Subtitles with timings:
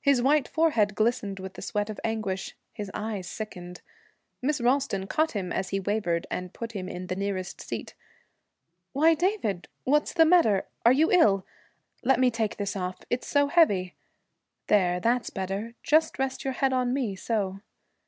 [0.00, 2.56] His white forehead glistened with the sweat of anguish.
[2.72, 3.80] His eyes sickened.
[4.42, 7.94] Miss Ralston caught him as he wavered and put him in the nearest seat.
[8.92, 9.68] 'Why, David!
[9.84, 10.66] what's the matter?
[10.84, 11.46] Are you ill?
[12.02, 13.94] Let me take this off it's so heavy.
[14.66, 15.74] There, that's better.
[15.84, 17.60] Just rest your head on me, so.'